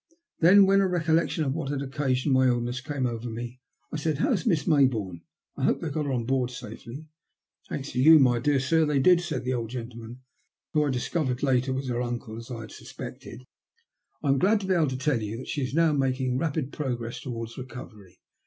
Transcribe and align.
Then, 0.39 0.65
when 0.65 0.81
a 0.81 0.87
recollection 0.87 1.43
of 1.43 1.53
what 1.53 1.69
had 1.69 1.83
occasioned 1.83 2.33
my 2.33 2.47
illness 2.47 2.81
came 2.81 3.05
over 3.05 3.29
me, 3.29 3.61
I 3.93 3.97
said, 3.97 4.17
"How 4.17 4.31
is 4.31 4.47
Miss 4.47 4.65
May 4.65 4.87
bourne? 4.87 5.21
I 5.55 5.63
hope 5.65 5.79
they 5.79 5.91
got 5.91 6.07
her 6.07 6.11
on 6.11 6.25
board 6.25 6.49
safely?" 6.49 7.05
"Thanks 7.69 7.91
to 7.91 8.01
you, 8.01 8.17
my 8.17 8.39
dear 8.39 8.59
sir, 8.59 8.83
they 8.83 8.97
did," 8.97 9.21
said 9.21 9.43
the 9.43 9.53
old 9.53 9.69
gentleman, 9.69 10.21
who 10.73 10.83
I 10.83 10.89
discovered 10.89 11.43
later 11.43 11.71
was 11.71 11.87
her 11.89 12.01
uncle, 12.01 12.35
as 12.35 12.49
I 12.49 12.61
had 12.61 12.71
suspected. 12.71 13.43
"I 14.23 14.29
am 14.29 14.39
glad 14.39 14.59
to 14.61 14.65
be 14.65 14.73
able 14.73 14.87
to 14.87 14.97
tell 14.97 15.21
you 15.21 15.37
that 15.37 15.47
she 15.47 15.61
is 15.61 15.75
now 15.75 15.93
making 15.93 16.39
rapid 16.39 16.71
progress 16.73 17.19
towards 17.19 17.55
recovery. 17.55 18.17